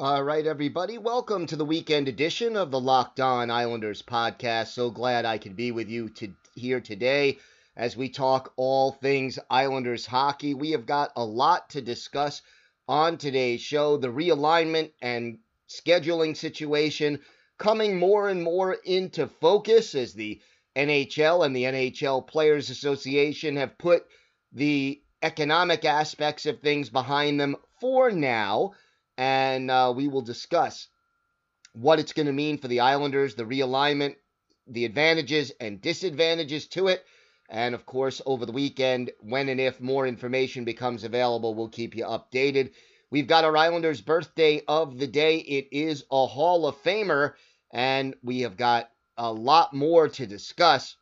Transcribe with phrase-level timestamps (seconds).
[0.00, 4.68] All right, everybody, welcome to the weekend edition of the Locked On Islanders podcast.
[4.68, 7.38] So glad I could be with you to, here today
[7.76, 10.54] as we talk all things Islanders hockey.
[10.54, 12.42] We have got a lot to discuss
[12.86, 13.96] on today's show.
[13.96, 17.18] The realignment and scheduling situation
[17.58, 20.40] coming more and more into focus as the
[20.76, 24.06] NHL and the NHL Players Association have put
[24.52, 28.74] the economic aspects of things behind them for now
[29.18, 30.86] and uh, we will discuss
[31.72, 34.14] what it's going to mean for the Islanders, the realignment,
[34.68, 37.04] the advantages and disadvantages to it.
[37.50, 41.96] And of course, over the weekend, when and if more information becomes available, we'll keep
[41.96, 42.70] you updated.
[43.10, 45.38] We've got our Islanders' birthday of the day.
[45.38, 47.32] It is a Hall of Famer,
[47.72, 50.94] and we have got a lot more to discuss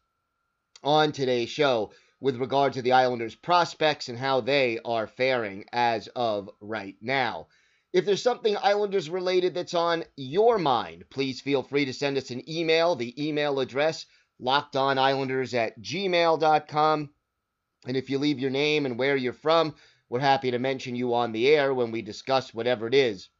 [0.83, 6.09] on today's show with regard to the Islanders' prospects and how they are faring as
[6.17, 7.49] of right now.
[7.97, 12.31] If there's something Islanders related that's on your mind, please feel free to send us
[12.31, 12.95] an email.
[12.95, 14.05] The email address,
[14.39, 17.09] lockedonislanders at gmail.com.
[17.87, 19.75] And if you leave your name and where you're from,
[20.11, 23.31] we're happy to mention you on the air when we discuss whatever it is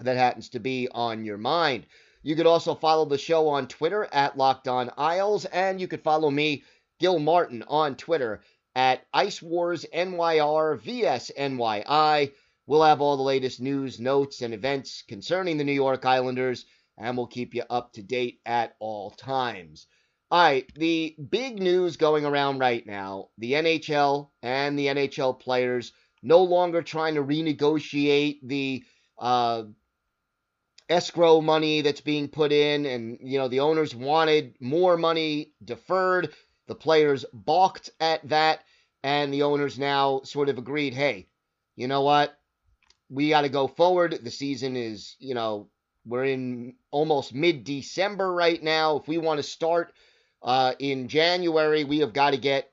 [0.00, 1.86] that happens to be on your mind.
[2.24, 6.02] You could also follow the show on Twitter at Locked On Isles, and you could
[6.02, 6.64] follow me,
[6.98, 8.42] Gil Martin, on Twitter
[8.74, 12.32] at Ice Wars NYR VSNYI.
[12.66, 16.64] We'll have all the latest news, notes, and events concerning the New York Islanders,
[16.96, 19.86] and we'll keep you up to date at all times.
[20.30, 25.92] All right, the big news going around right now the NHL and the NHL players
[26.22, 28.82] no longer trying to renegotiate the
[29.18, 29.64] uh,
[30.88, 36.32] escrow money that's being put in, and, you know, the owners wanted more money deferred.
[36.66, 38.64] The players balked at that,
[39.02, 41.28] and the owners now sort of agreed hey,
[41.76, 42.34] you know what?
[43.14, 44.18] We got to go forward.
[44.22, 45.68] The season is, you know,
[46.04, 48.96] we're in almost mid December right now.
[48.96, 49.92] If we want to start
[50.42, 52.70] uh, in January, we have got to get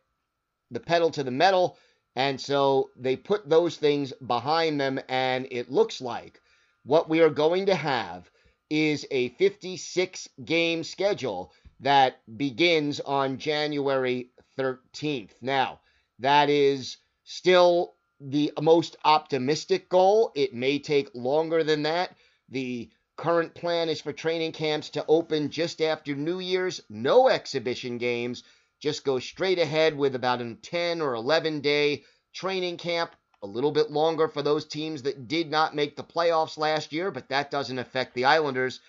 [0.71, 1.77] the pedal to the metal.
[2.15, 6.41] And so they put those things behind them, and it looks like
[6.83, 8.29] what we are going to have
[8.69, 15.31] is a 56 game schedule that begins on January 13th.
[15.41, 15.79] Now,
[16.19, 17.93] that is still
[18.29, 20.31] the most optimistic goal.
[20.35, 22.15] It may take longer than that.
[22.49, 26.81] The current plan is for training camps to open just after New Year's.
[26.89, 28.43] No exhibition games.
[28.79, 33.15] Just go straight ahead with about a 10 or 11 day training camp.
[33.43, 37.09] A little bit longer for those teams that did not make the playoffs last year,
[37.09, 38.79] but that doesn't affect the Islanders.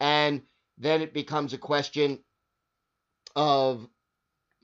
[0.00, 0.42] And
[0.78, 2.18] then it becomes a question
[3.36, 3.88] of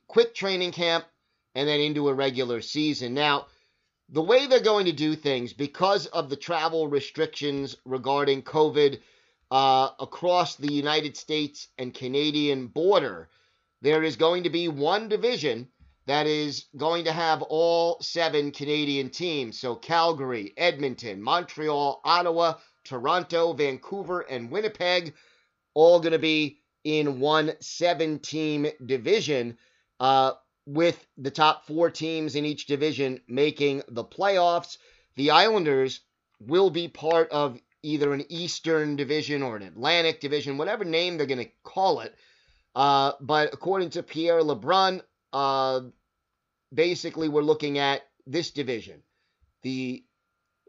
[0.08, 1.04] quick training camp
[1.54, 3.14] and then into a regular season.
[3.14, 3.47] Now,
[4.09, 9.00] the way they're going to do things because of the travel restrictions regarding COVID
[9.50, 13.28] uh, across the United States and Canadian border,
[13.83, 15.69] there is going to be one division
[16.06, 19.59] that is going to have all seven Canadian teams.
[19.59, 22.55] So Calgary, Edmonton, Montreal, Ottawa,
[22.85, 25.14] Toronto, Vancouver, and Winnipeg,
[25.75, 29.59] all going to be in one seven team division.
[29.99, 30.32] Uh,
[30.66, 34.78] with the top four teams in each division making the playoffs.
[35.14, 36.00] The Islanders
[36.40, 41.26] will be part of either an Eastern division or an Atlantic division, whatever name they're
[41.26, 42.14] going to call it.
[42.74, 45.00] Uh, but according to Pierre LeBrun,
[45.32, 45.80] uh,
[46.74, 49.02] basically we're looking at this division.
[49.62, 50.04] The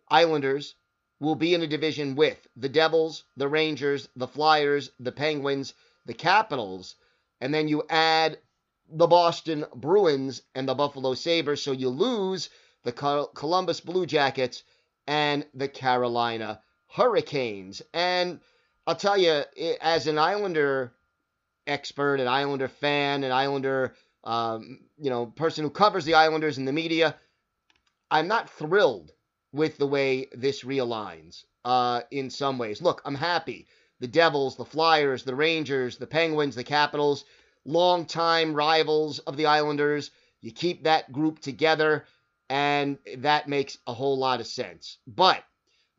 [0.07, 0.75] Islanders
[1.19, 5.73] will be in a division with the Devils, the Rangers, the Flyers, the Penguins,
[6.05, 6.95] the Capitals,
[7.41, 8.38] and then you add
[8.89, 11.62] the Boston Bruins and the Buffalo Sabres.
[11.62, 12.50] So you lose
[12.84, 12.92] the
[13.36, 14.63] Columbus Blue Jackets
[15.07, 17.81] and the Carolina Hurricanes.
[17.94, 18.39] And
[18.86, 19.44] I'll tell you,
[19.81, 20.94] as an Islander
[21.66, 23.94] expert, an Islander fan, an Islander,
[24.24, 27.16] um, you know, person who covers the Islanders in the media,
[28.10, 29.12] I'm not thrilled
[29.51, 32.81] with the way this realigns uh, in some ways.
[32.81, 33.68] Look, I'm happy.
[34.00, 37.25] The Devils, the Flyers, the Rangers, the Penguins, the Capitals,
[37.68, 40.10] longtime rivals of the Islanders.
[40.42, 42.06] You keep that group together,
[42.50, 44.98] and that makes a whole lot of sense.
[45.06, 45.44] But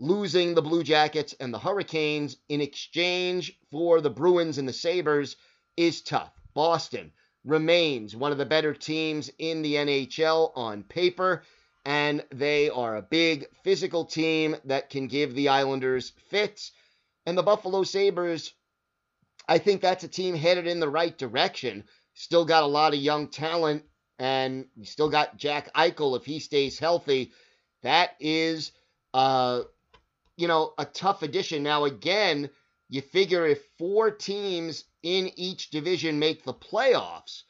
[0.01, 5.37] losing the Blue Jackets and the Hurricanes in exchange for the Bruins and the Sabres
[5.77, 6.33] is tough.
[6.55, 7.13] Boston
[7.45, 11.43] remains one of the better teams in the NHL on paper,
[11.85, 16.73] and they are a big physical team that can give the Islanders fits.
[17.27, 18.53] And the Buffalo Sabres,
[19.49, 21.85] I think that's a team headed in the right direction.
[22.15, 23.85] Still got a lot of young talent,
[24.19, 27.33] and still got Jack Eichel if he stays healthy.
[27.83, 28.73] That is
[29.15, 29.63] uh,
[30.37, 31.63] you know, a tough addition.
[31.63, 32.49] Now, again,
[32.89, 37.43] you figure if four teams in each division make the playoffs,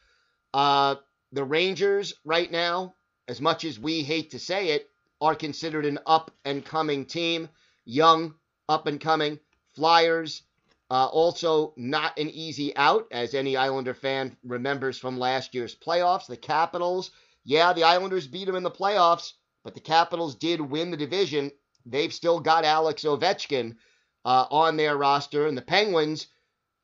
[0.54, 0.96] uh,
[1.32, 2.94] the Rangers right now,
[3.28, 4.88] as much as we hate to say it,
[5.20, 7.48] are considered an up and coming team,
[7.84, 8.34] young,
[8.68, 9.38] up and coming.
[9.74, 10.42] Flyers,
[10.90, 16.26] uh, also not an easy out, as any Islander fan remembers from last year's playoffs.
[16.26, 17.10] The Capitals,
[17.44, 19.32] yeah, the Islanders beat them in the playoffs,
[19.64, 21.50] but the Capitals did win the division
[21.90, 23.76] they've still got Alex Ovechkin
[24.24, 25.46] uh, on their roster.
[25.46, 26.26] And the Penguins,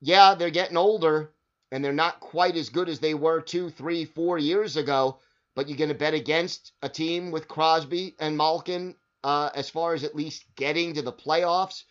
[0.00, 1.32] yeah, they're getting older
[1.70, 5.18] and they're not quite as good as they were two, three, four years ago.
[5.54, 9.94] But you're going to bet against a team with Crosby and Malkin uh, as far
[9.94, 11.84] as at least getting to the playoffs.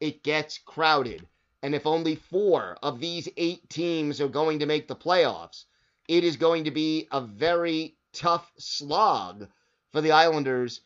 [0.00, 1.26] It gets crowded.
[1.62, 5.64] And if only four of these eight teams are going to make the playoffs,
[6.08, 9.46] it is going to be a very tough slog
[9.92, 10.80] for the Islanders.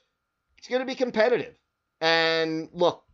[0.59, 1.55] It's going to be competitive.
[2.01, 3.05] And look,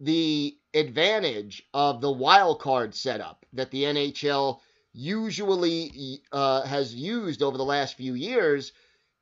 [0.00, 4.60] the advantage of the wild card setup that the NHL
[4.92, 8.72] usually uh, has used over the last few years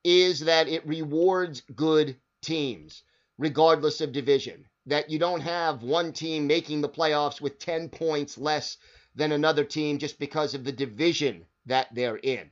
[0.04, 3.02] is that it rewards good teams,
[3.38, 4.64] regardless of division.
[4.86, 8.76] That you don't have one team making the playoffs with 10 points less
[9.14, 12.50] than another team just because of the division that they're in.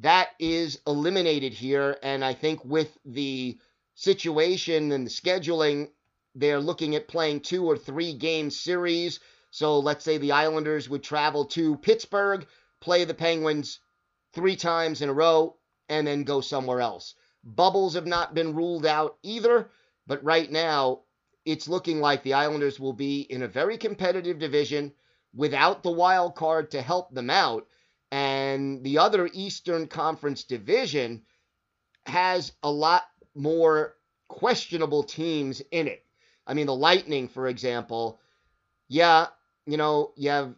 [0.00, 3.58] That is eliminated here, and I think with the
[3.94, 5.90] situation and the scheduling,
[6.34, 9.20] they're looking at playing two or three game series.
[9.50, 12.46] So let's say the Islanders would travel to Pittsburgh,
[12.80, 13.78] play the Penguins
[14.32, 15.56] three times in a row,
[15.88, 17.14] and then go somewhere else.
[17.44, 19.70] Bubbles have not been ruled out either,
[20.06, 21.02] but right now
[21.44, 24.92] it's looking like the Islanders will be in a very competitive division
[25.34, 27.66] without the wild card to help them out.
[28.10, 31.22] And the other Eastern Conference division
[32.06, 33.02] has a lot
[33.34, 33.96] more
[34.28, 36.04] questionable teams in it.
[36.46, 38.20] I mean, the Lightning, for example,
[38.88, 39.26] yeah,
[39.66, 40.54] you know, you have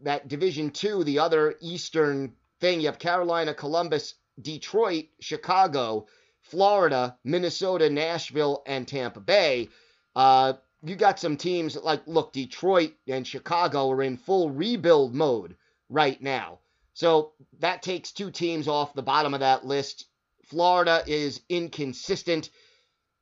[0.00, 2.80] that Division Two, the other Eastern thing.
[2.80, 6.06] You have Carolina, Columbus, Detroit, Chicago,
[6.42, 9.68] Florida, Minnesota, Nashville, and Tampa Bay.
[10.14, 15.56] Uh, you got some teams like, look, Detroit and Chicago are in full rebuild mode
[15.88, 16.58] right now.
[16.94, 20.06] So that takes two teams off the bottom of that list.
[20.46, 22.50] Florida is inconsistent.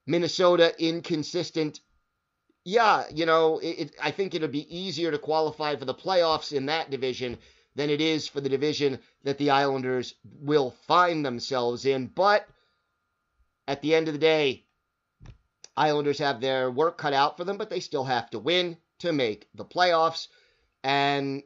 [0.07, 1.81] Minnesota inconsistent.
[2.65, 6.53] Yeah, you know, it, it, I think it'll be easier to qualify for the playoffs
[6.53, 7.39] in that division
[7.75, 12.07] than it is for the division that the Islanders will find themselves in.
[12.07, 12.47] But
[13.67, 14.65] at the end of the day,
[15.79, 19.13] Islanders have their work cut out for them, but they still have to win to
[19.13, 20.27] make the playoffs.
[20.83, 21.43] And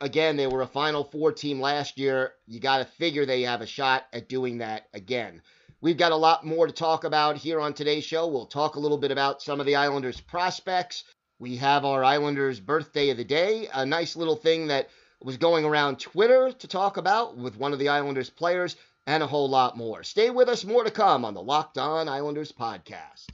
[0.00, 2.34] again, they were a Final Four team last year.
[2.46, 5.40] You got to figure they have a shot at doing that again.
[5.80, 8.26] We've got a lot more to talk about here on today's show.
[8.26, 11.04] We'll talk a little bit about some of the Islanders' prospects.
[11.38, 14.88] We have our Islanders' birthday of the day, a nice little thing that
[15.22, 19.26] was going around Twitter to talk about with one of the Islanders' players, and a
[19.26, 20.02] whole lot more.
[20.02, 23.26] Stay with us, more to come on the Locked On Islanders podcast.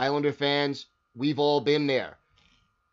[0.00, 2.16] Islander fans, we've all been there.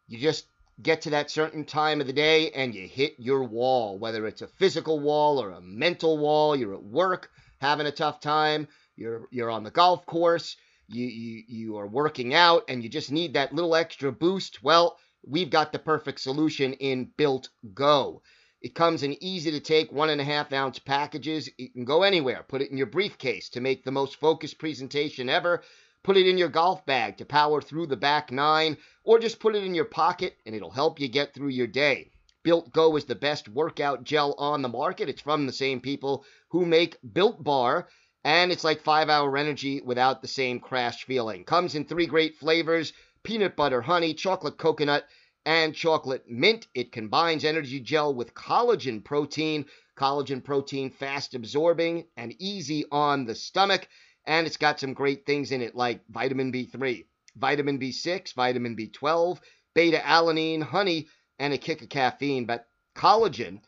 [0.10, 0.46] You just
[0.82, 4.42] get to that certain time of the day and you hit your wall, whether it's
[4.42, 7.30] a physical wall or a mental wall, you're at work
[7.62, 10.58] having a tough time, you're you're on the golf course,
[10.90, 14.62] you you, you are working out and you just need that little extra boost.
[14.62, 18.22] Well, we've got the perfect solution in Built Go.
[18.60, 21.50] It comes in easy to take one and a half ounce packages.
[21.58, 22.44] You can go anywhere.
[22.46, 25.64] Put it in your briefcase to make the most focused presentation ever.
[26.04, 29.56] Put it in your golf bag to power through the back nine, or just put
[29.56, 32.12] it in your pocket and it'll help you get through your day.
[32.44, 35.10] Built Go is the best workout gel on the market.
[35.10, 37.90] It's from the same people who make Built Bar.
[38.24, 41.44] and it's like five hour energy without the same crash feeling.
[41.44, 45.06] Comes in three great flavors peanut butter honey, chocolate coconut,
[45.46, 46.68] and chocolate mint.
[46.74, 49.66] It combines energy gel with collagen protein,
[49.98, 53.88] collagen protein fast absorbing and easy on the stomach.
[54.28, 57.06] And it's got some great things in it like vitamin B3,
[57.38, 59.40] vitamin B6, vitamin B12,
[59.74, 61.08] beta alanine, honey,
[61.40, 62.46] and a kick of caffeine.
[62.46, 63.62] But collagen,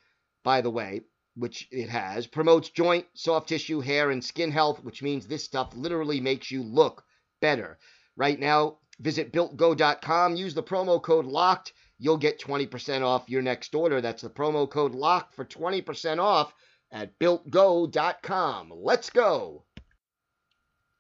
[0.44, 1.02] by the way,
[1.36, 5.74] which it has, promotes joint, soft tissue, hair, and skin health, which means this stuff
[5.74, 7.06] literally makes you look
[7.40, 7.80] better.
[8.18, 11.72] Right now, visit builtgo.com, use the promo code LOCKED.
[12.00, 14.02] You'll get 20% off your next order.
[14.02, 16.54] That's the promo code LOCKED for 20% off
[16.92, 18.74] at builtgo.com.
[18.76, 19.64] Let's go.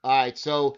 [0.03, 0.77] All right, so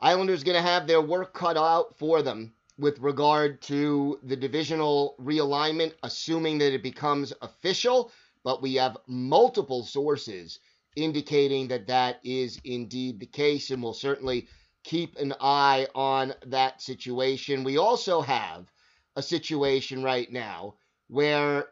[0.00, 5.14] Islanders going to have their work cut out for them with regard to the divisional
[5.20, 8.10] realignment, assuming that it becomes official
[8.46, 10.60] but we have multiple sources
[10.94, 14.46] indicating that that is indeed the case, and we'll certainly
[14.84, 17.64] keep an eye on that situation.
[17.64, 18.70] We also have
[19.16, 20.74] a situation right now
[21.08, 21.70] where,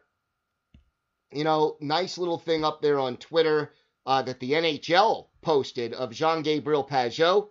[1.31, 3.71] you know, nice little thing up there on Twitter
[4.05, 7.49] uh, that the NHL posted of Jean Gabriel Pageau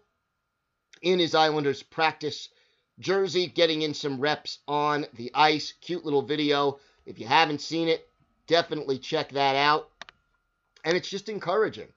[1.02, 2.49] in his Islanders practice
[2.99, 5.73] jersey, getting in some reps on the ice.
[5.80, 6.78] Cute little video.
[7.06, 8.08] If you haven't seen it,
[8.46, 9.90] definitely check that out.
[10.84, 11.88] And it's just encouraging,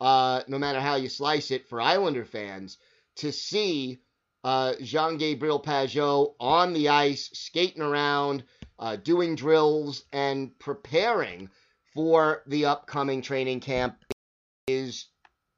[0.00, 2.78] uh, no matter how you slice it, for Islander fans
[3.16, 4.00] to see
[4.42, 8.42] uh, Jean Gabriel Pageau on the ice, skating around,
[8.78, 11.50] uh, doing drills, and preparing
[11.94, 13.96] for the upcoming training camp
[14.66, 15.06] is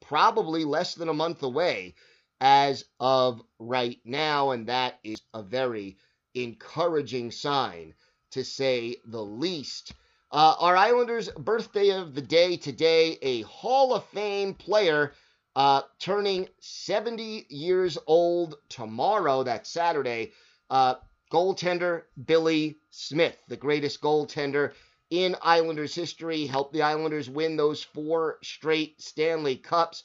[0.00, 1.94] probably less than a month away
[2.40, 5.96] as of right now, and that is a very
[6.34, 7.94] encouraging sign
[8.30, 9.94] to say the least.
[10.32, 15.12] Uh, our Islanders' birthday of the day today, a Hall of Fame player
[15.54, 20.32] uh, turning 70 years old tomorrow, that Saturday.
[20.68, 20.94] Uh,
[21.32, 24.72] goaltender Billy Smith, the greatest goaltender
[25.14, 30.02] in Islanders history, helped the Islanders win those four straight Stanley Cups.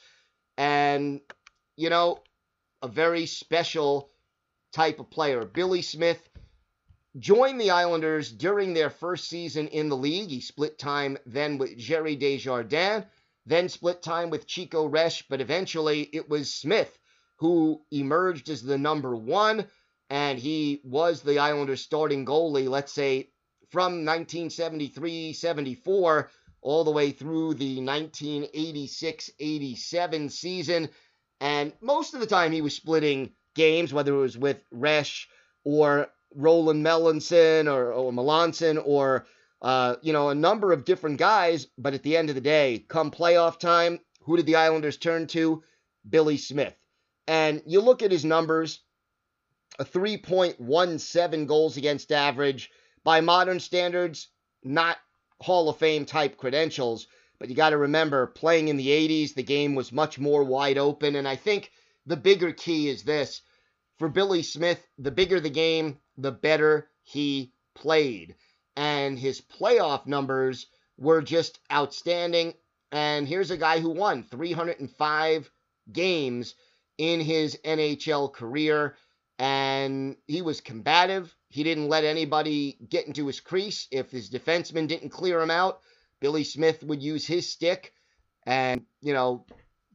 [0.58, 1.22] And,
[1.78, 2.20] you know,
[2.82, 4.12] a very special
[4.72, 5.46] type of player.
[5.46, 6.30] Billy Smith
[7.18, 10.30] joined the Islanders during their first season in the league.
[10.30, 13.06] He split time then with Gerry Desjardins,
[13.46, 16.98] then split time with Chico Resch, but eventually it was Smith
[17.38, 19.66] who emerged as the number one,
[20.10, 23.30] and he was the Islanders starting goalie, let's say,
[23.70, 26.30] from 1973 74
[26.62, 30.90] all the way through the 1986 87 season.
[31.40, 35.26] And most of the time he was splitting games, whether it was with Resch
[35.64, 39.26] or Roland Melanson or, or Melanson or
[39.62, 41.68] uh, you know a number of different guys.
[41.78, 45.28] But at the end of the day, come playoff time, who did the Islanders turn
[45.28, 45.64] to?
[46.08, 46.76] Billy Smith.
[47.28, 48.80] And you look at his numbers,
[49.78, 52.72] a 3.17 goals against average
[53.04, 54.28] by modern standards,
[54.64, 54.98] not
[55.42, 57.08] Hall of Fame type credentials.
[57.40, 60.78] But you got to remember, playing in the 80s, the game was much more wide
[60.78, 61.16] open.
[61.16, 61.72] And I think
[62.06, 63.42] the bigger key is this
[63.98, 68.36] for Billy Smith, the bigger the game, the better he played.
[68.76, 72.54] And his playoff numbers were just outstanding.
[72.92, 75.50] And here's a guy who won 305
[75.92, 76.56] games
[76.98, 78.98] in his NHL career.
[79.38, 81.34] And he was combative.
[81.50, 83.88] He didn't let anybody get into his crease.
[83.92, 85.82] If his defenseman didn't clear him out,
[86.20, 87.94] Billy Smith would use his stick
[88.46, 89.46] and, you know,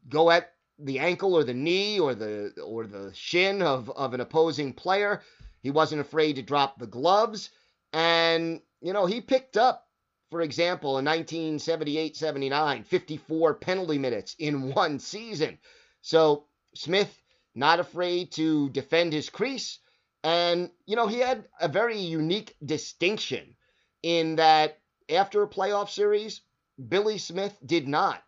[0.09, 4.21] go at the ankle or the knee or the or the shin of, of an
[4.21, 5.23] opposing player
[5.65, 7.49] he wasn't afraid to drop the gloves.
[7.95, 9.89] And, you know, he picked up,
[10.31, 15.59] for example, in 1978 79, 54 penalty minutes in one season.
[16.03, 16.45] So
[16.75, 17.19] Smith,
[17.55, 19.79] not afraid to defend his crease.
[20.25, 23.54] And, you know, he had a very unique distinction
[24.02, 26.40] in that after a playoff series,
[26.88, 28.25] Billy Smith did not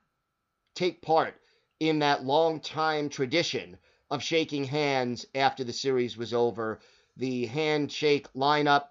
[0.75, 1.41] take part
[1.81, 3.79] in that long time tradition
[4.11, 6.81] of shaking hands after the series was over
[7.17, 8.89] the handshake lineup.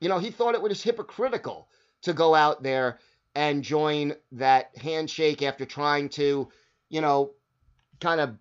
[0.00, 1.68] You know, he thought it was hypocritical
[2.02, 2.98] to go out there
[3.34, 6.48] and join that handshake after trying to,
[6.88, 7.32] you know,
[8.00, 8.36] kind of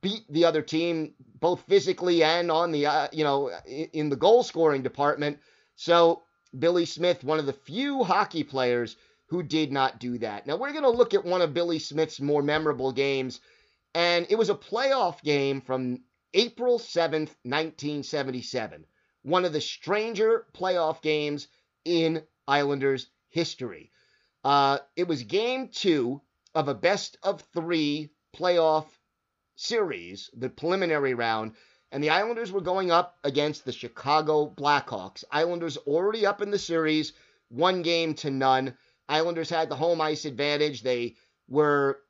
[0.00, 4.42] beat the other team both physically and on the, uh, you know, in the goal
[4.42, 5.38] scoring department.
[5.76, 6.22] So
[6.58, 10.46] Billy Smith, one of the few hockey players who did not do that.
[10.46, 13.40] Now we're going to look at one of Billy Smith's more memorable games,
[13.94, 16.02] and it was a playoff game from
[16.34, 18.84] April 7th, 1977.
[19.22, 21.48] One of the stranger playoff games
[21.84, 23.90] in Islanders history.
[24.44, 26.20] Uh, it was game two
[26.54, 28.86] of a best of three playoff
[29.62, 31.52] series, the preliminary round,
[31.92, 35.24] and the Islanders were going up against the Chicago Blackhawks.
[35.30, 37.12] Islanders already up in the series,
[37.48, 38.76] one game to none.
[39.08, 40.82] Islanders had the home ice advantage.
[40.82, 41.16] They
[41.48, 42.00] were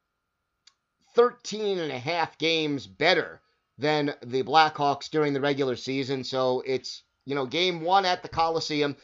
[1.15, 3.43] 13 and a half games better
[3.77, 6.25] than the Blackhawks during the regular season.
[6.25, 8.97] So it's, you know, game one at the Coliseum.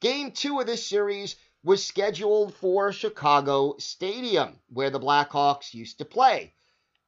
[0.00, 6.04] Game two of this series was scheduled for Chicago Stadium, where the Blackhawks used to
[6.04, 6.52] play.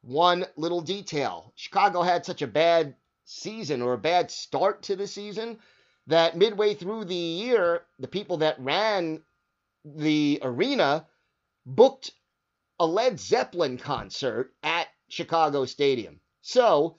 [0.02, 5.06] One little detail Chicago had such a bad season or a bad start to the
[5.06, 5.58] season
[6.06, 9.22] that midway through the year, the people that ran
[9.84, 11.06] the arena
[11.66, 12.12] booked
[12.80, 16.20] a Led Zeppelin concert at Chicago Stadium.
[16.40, 16.98] So,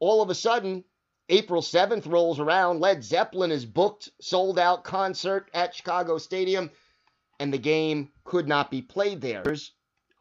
[0.00, 0.84] all of a sudden,
[1.28, 6.70] April 7th rolls around, Led Zeppelin is booked, sold out concert at Chicago Stadium,
[7.38, 9.44] and the game could not be played there.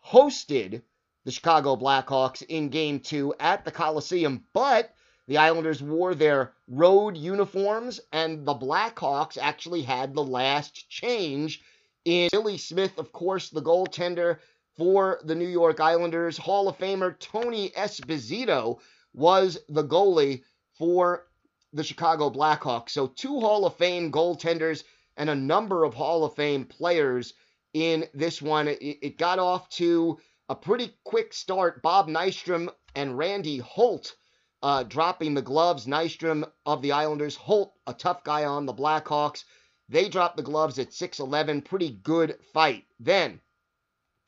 [0.06, 0.84] Hosted
[1.24, 4.94] the Chicago Blackhawks in game two at the Coliseum, but
[5.28, 11.62] the Islanders wore their road uniforms, and the Blackhawks actually had the last change
[12.06, 14.40] in Billy Smith, of course, the goaltender
[14.75, 16.38] for the New York Islanders.
[16.38, 18.80] Hall of Famer Tony Esposito
[19.13, 21.28] was the goalie for
[21.74, 22.90] the Chicago Blackhawks.
[22.90, 24.84] So, two Hall of Fame goaltenders
[25.18, 27.34] and a number of Hall of Fame players
[27.74, 28.68] in this one.
[28.68, 30.18] It, it got off to
[30.50, 31.82] a pretty quick start.
[31.82, 34.16] Bob Nystrom and Randy Holt
[34.64, 35.88] uh, dropping the gloves.
[35.88, 39.44] Nystrom of the Islanders, Holt, a tough guy on the Blackhawks.
[39.90, 41.66] They dropped the gloves at 6'11.
[41.66, 42.86] Pretty good fight.
[43.00, 43.42] Then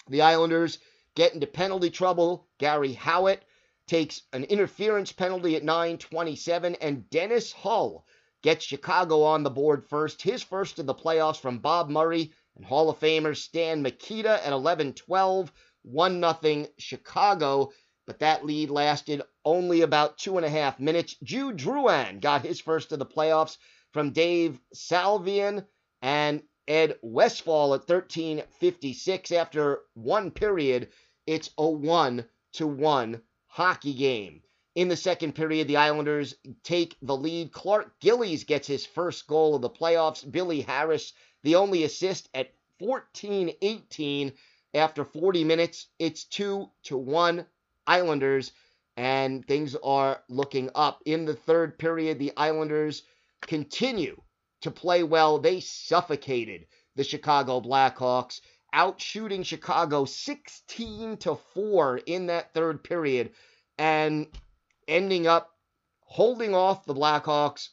[0.07, 0.79] the Islanders
[1.15, 2.47] get into penalty trouble.
[2.57, 3.39] Garry Howatt
[3.87, 8.05] takes an interference penalty at 9:27, and Dennis Hull
[8.41, 10.21] gets Chicago on the board first.
[10.21, 14.53] His first of the playoffs from Bob Murray and Hall of Famer Stan Mikita at
[14.53, 15.51] 11:12.
[15.83, 17.71] 1 0 Chicago,
[18.05, 21.15] but that lead lasted only about two and a half minutes.
[21.23, 23.57] Jude Drouin got his first of the playoffs
[23.91, 25.65] from Dave Salvian
[26.01, 29.31] and Ed Westfall at 13:56.
[29.31, 30.89] After one period,
[31.27, 34.41] it's a one to one hockey game.
[34.75, 37.51] In the second period, the Islanders take the lead.
[37.51, 40.29] Clark Gillies gets his first goal of the playoffs.
[40.29, 44.33] Billy Harris, the only assist at 14 18
[44.73, 47.45] after 40 minutes, it's 2 to 1
[47.85, 48.51] Islanders,
[48.97, 51.01] and things are looking up.
[51.05, 53.03] In the third period, the Islanders
[53.41, 54.21] continue
[54.61, 55.39] to play well.
[55.39, 63.31] They suffocated the Chicago Blackhawks, out shooting Chicago 16 to 4 in that third period,
[63.77, 64.27] and
[64.87, 65.51] ending up
[66.01, 67.69] holding off the Blackhawks.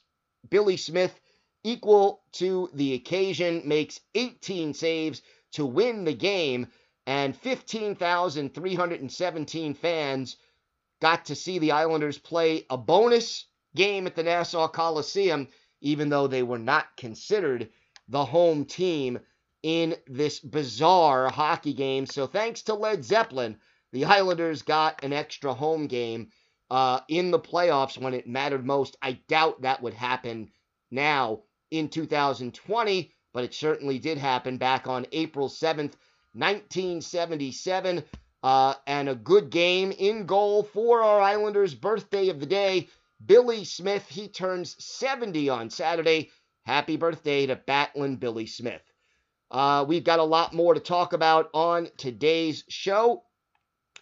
[0.49, 1.19] Billy Smith,
[1.65, 6.67] equal to the occasion, makes 18 saves to win the game
[7.11, 10.37] and 15,317 fans
[11.03, 15.49] got to see the Islanders play a bonus game at the Nassau Coliseum,
[15.81, 17.69] even though they were not considered
[18.07, 19.19] the home team
[19.65, 22.07] in this bizarre hockey game.
[22.07, 23.59] So, thanks to Led Zeppelin,
[23.91, 26.31] the Islanders got an extra home game
[26.71, 28.97] uh, in the playoffs when it mattered most.
[29.03, 30.53] I doubt that would happen
[30.93, 31.43] now
[31.73, 35.95] in 2020, but it certainly did happen back on April 7th,
[36.33, 38.05] 1977.
[38.43, 42.89] Uh, and a good game in goal for our Islanders' birthday of the day.
[43.25, 46.31] Billy Smith, he turns 70 on Saturday.
[46.63, 48.81] Happy birthday to Battlin' Billy Smith.
[49.51, 53.25] Uh, we've got a lot more to talk about on today's show,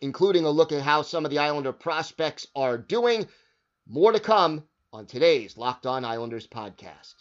[0.00, 3.26] including a look at how some of the Islander prospects are doing.
[3.88, 7.14] More to come on today's Locked On Islanders podcast.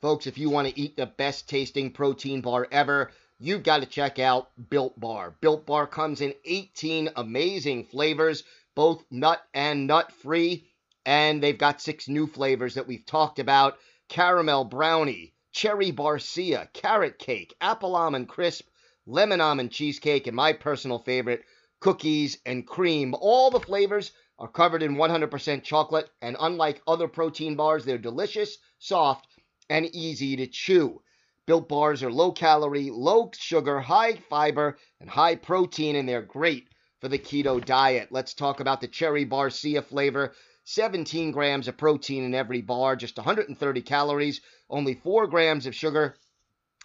[0.00, 3.86] Folks, if you want to eat the best tasting protein bar ever, you've got to
[3.86, 5.34] check out Built Bar.
[5.40, 8.44] Built Bar comes in 18 amazing flavors,
[8.76, 10.70] both nut and nut free,
[11.04, 13.78] and they've got six new flavors that we've talked about
[14.08, 18.68] caramel brownie, cherry barcia, carrot cake, apple almond crisp,
[19.06, 21.42] lemon almond cheesecake, and my personal favorite,
[21.80, 23.12] cookies and cream.
[23.20, 28.58] All the flavors are covered in 100% chocolate, and unlike other protein bars, they're delicious,
[28.78, 29.26] soft,
[29.68, 31.02] and easy to chew.
[31.44, 36.68] Built bars are low calorie, low sugar, high fiber, and high protein, and they're great
[37.00, 38.12] for the keto diet.
[38.12, 40.34] Let's talk about the cherry barcia flavor.
[40.64, 46.14] 17 grams of protein in every bar, just 130 calories, only 4 grams of sugar,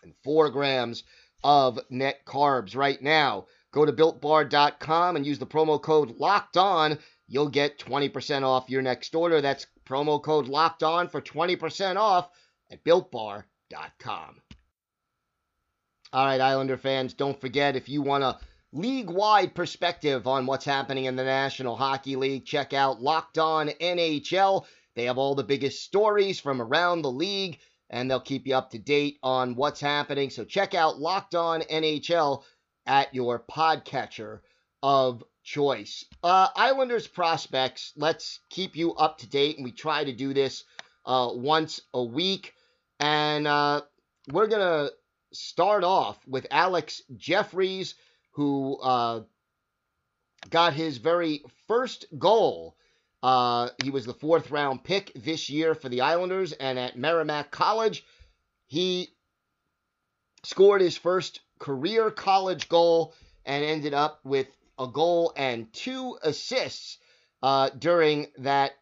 [0.02, 1.04] and 4 grams
[1.44, 2.76] of net carbs.
[2.76, 7.00] Right now, go to builtbar.com and use the promo code LOCKED ON.
[7.28, 9.40] You'll get 20% off your next order.
[9.40, 12.32] That's promo code LOCKED ON for 20% off
[12.72, 14.42] at builtbar.com.
[16.14, 18.40] All right, Islander fans, don't forget if you want a
[18.72, 23.68] league wide perspective on what's happening in the National Hockey League, check out Locked On
[23.68, 24.66] NHL.
[24.96, 28.70] They have all the biggest stories from around the league, and they'll keep you up
[28.72, 30.30] to date on what's happening.
[30.30, 32.44] So check out Locked On NHL
[32.86, 34.40] at your podcatcher
[34.82, 36.06] of choice.
[36.24, 40.64] Uh, Islanders prospects, let's keep you up to date, and we try to do this
[41.06, 42.54] uh, once a week.
[42.98, 43.82] And uh,
[44.32, 44.94] we're going to
[45.34, 47.96] start off with Alex Jefferies,
[48.32, 49.22] who uh,
[50.50, 52.76] got his very first goal.
[53.24, 57.52] Uh, he was the fourth round pick this year for the Islanders, and at Merrimack
[57.52, 58.06] College,
[58.68, 59.10] he
[60.44, 63.14] scored his first career college goal
[63.46, 67.00] and ended up with a goal and two assists
[67.42, 68.74] uh, during that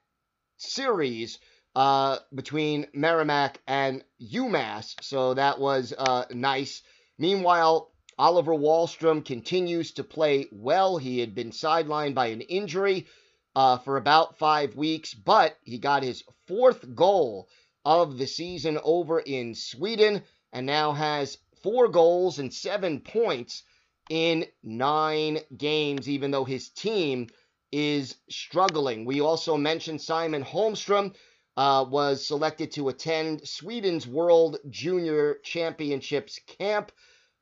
[0.58, 1.40] series
[1.76, 4.96] uh, between Merrimack and UMass.
[5.02, 6.82] So that was uh, nice.
[7.18, 10.98] Meanwhile, Oliver Wahlstrom continues to play well.
[10.98, 13.08] He had been sidelined by an injury
[13.56, 17.50] uh, for about five weeks, but he got his fourth goal
[17.84, 23.64] of the season over in Sweden and now has four goals and seven points
[24.10, 27.28] in nine games, even though his team
[27.72, 29.04] is struggling.
[29.04, 31.14] We also mentioned Simon Holmstrom
[31.58, 36.92] uh, was selected to attend Sweden's World Junior Championships camp.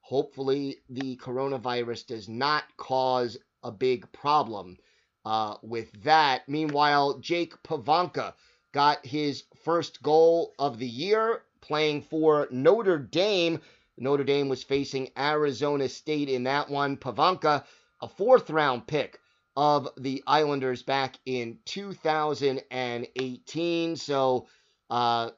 [0.01, 4.77] Hopefully, the coronavirus does not cause a big problem
[5.25, 6.47] uh, with that.
[6.47, 8.33] Meanwhile, Jake Pivonka
[8.73, 13.61] got his first goal of the year playing for Notre Dame.
[13.97, 16.97] Notre Dame was facing Arizona State in that one.
[16.97, 17.63] Pavanka,
[18.01, 19.19] a fourth round pick
[19.55, 23.95] of the Islanders back in 2018.
[23.95, 24.47] So
[24.89, 25.29] uh,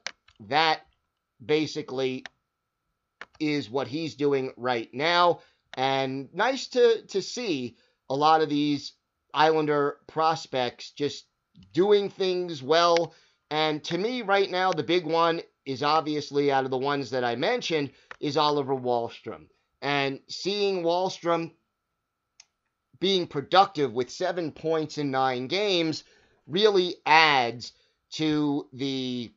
[0.48, 0.80] that
[1.44, 2.24] basically
[3.38, 5.40] is what he's doing right now.
[5.74, 7.76] And nice to, to see
[8.08, 8.92] a lot of these
[9.34, 11.26] Islander prospects just
[11.72, 13.12] doing things well.
[13.50, 17.24] And to me, right now, the big one is obviously out of the ones that
[17.24, 19.46] I mentioned is Oliver Wahlstrom.
[19.82, 21.52] And seeing Wahlstrom
[23.00, 26.04] being productive with seven points in nine games
[26.46, 27.72] really adds
[28.10, 29.32] to the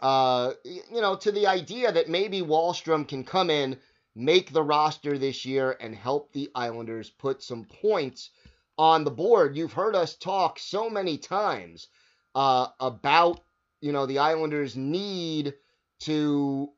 [0.00, 3.76] uh, you know to the idea that maybe Wahlstrom can come in,
[4.14, 8.30] make the roster this year, and help the Islanders put some points
[8.76, 9.56] on the board.
[9.56, 11.88] You've heard us talk so many times
[12.34, 13.40] uh, about
[13.80, 15.54] you know the Islanders need
[16.00, 16.70] to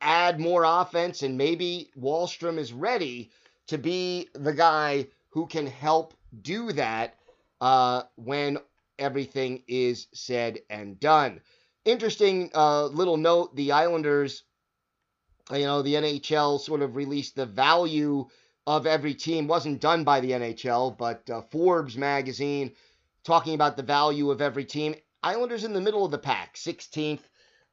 [0.00, 3.30] add more offense, and maybe Wahlstrom is ready
[3.72, 7.14] to be the guy who can help do that
[7.62, 8.58] uh, when
[8.98, 11.40] everything is said and done.
[11.86, 14.42] Interesting uh, little note the Islanders,
[15.50, 18.26] you know, the NHL sort of released the value
[18.66, 19.48] of every team.
[19.48, 22.72] Wasn't done by the NHL, but uh, Forbes magazine
[23.24, 24.94] talking about the value of every team.
[25.22, 27.22] Islanders in the middle of the pack, 16th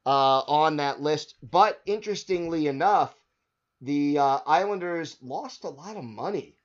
[0.06, 1.34] uh, on that list.
[1.42, 3.14] But interestingly enough,
[3.80, 6.56] the uh, Islanders lost a lot of money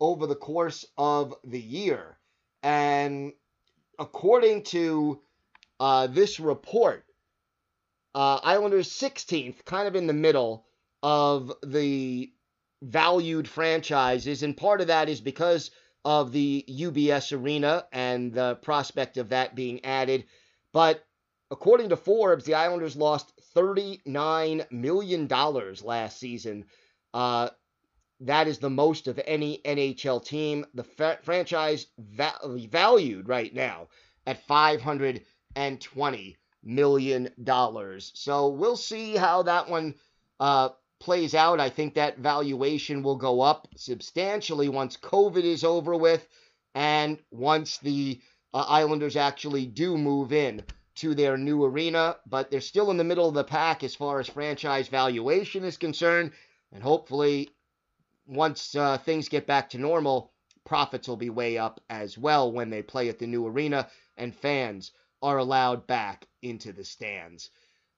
[0.00, 2.18] over the course of the year.
[2.62, 3.32] And
[3.98, 5.20] according to
[5.80, 7.04] uh, this report,
[8.14, 10.66] uh, Islanders 16th, kind of in the middle
[11.02, 12.32] of the
[12.82, 14.42] valued franchises.
[14.42, 15.70] And part of that is because
[16.04, 20.24] of the UBS Arena and the prospect of that being added.
[20.72, 21.04] But
[21.50, 26.64] according to Forbes, the Islanders lost $39 million last season.
[27.12, 27.48] Uh,
[28.20, 30.64] that is the most of any NHL team.
[30.74, 33.88] The fa- franchise va- valued right now
[34.26, 37.28] at $520 million.
[37.98, 39.94] So we'll see how that one
[40.40, 41.60] uh, plays out.
[41.60, 46.26] I think that valuation will go up substantially once COVID is over with
[46.74, 48.20] and once the
[48.52, 50.62] uh, Islanders actually do move in
[50.96, 54.20] to their new arena, but they're still in the middle of the pack as far
[54.20, 56.32] as franchise valuation is concerned.
[56.72, 57.50] And hopefully,
[58.26, 60.32] once uh, things get back to normal,
[60.64, 64.34] profits will be way up as well when they play at the new arena and
[64.34, 67.50] fans are allowed back into the stands.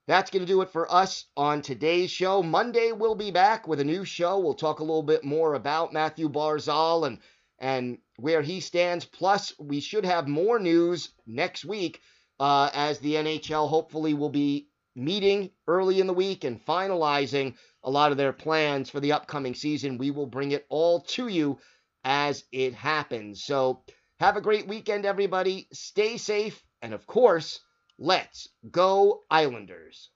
[0.07, 2.43] That's going to do it for us on today's show.
[2.43, 4.39] Monday we'll be back with a new show.
[4.39, 7.19] We'll talk a little bit more about Mathew Barzal and
[7.59, 9.05] and where he stands.
[9.05, 12.01] Plus, we should have more news next week
[12.39, 17.91] uh, as the NHL hopefully will be meeting early in the week and finalizing a
[17.91, 19.99] lot of their plans for the upcoming season.
[19.99, 21.59] We will bring it all to you
[22.05, 23.45] as it happens.
[23.45, 23.83] So
[24.19, 25.69] have a great weekend, everybody.
[25.73, 26.63] Stay safe.
[26.83, 27.61] And of course,
[27.99, 30.11] let's go, Islanders.